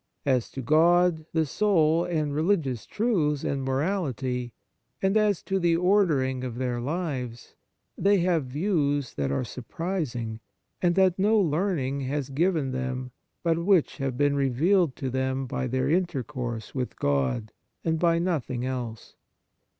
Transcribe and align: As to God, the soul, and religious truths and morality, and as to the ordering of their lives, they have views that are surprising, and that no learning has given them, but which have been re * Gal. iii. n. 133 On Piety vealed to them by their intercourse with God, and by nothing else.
As 0.25 0.49
to 0.53 0.63
God, 0.63 1.27
the 1.31 1.45
soul, 1.45 2.05
and 2.05 2.33
religious 2.33 2.87
truths 2.87 3.43
and 3.43 3.63
morality, 3.63 4.51
and 4.99 5.15
as 5.15 5.43
to 5.43 5.59
the 5.59 5.75
ordering 5.75 6.43
of 6.43 6.55
their 6.57 6.81
lives, 6.81 7.53
they 7.95 8.17
have 8.21 8.45
views 8.47 9.13
that 9.13 9.31
are 9.31 9.43
surprising, 9.43 10.39
and 10.81 10.95
that 10.95 11.19
no 11.19 11.37
learning 11.37 11.99
has 12.01 12.29
given 12.29 12.71
them, 12.71 13.11
but 13.43 13.63
which 13.63 13.97
have 13.97 14.17
been 14.17 14.35
re 14.35 14.49
* 14.49 14.49
Gal. 14.49 14.49
iii. 14.49 14.69
n. 14.69 14.79
133 14.79 14.79
On 14.79 14.87
Piety 14.87 14.87
vealed 14.87 14.95
to 14.95 15.09
them 15.11 15.45
by 15.47 15.67
their 15.67 15.87
intercourse 15.91 16.73
with 16.73 16.97
God, 16.97 17.51
and 17.85 17.99
by 17.99 18.17
nothing 18.17 18.65
else. 18.65 19.13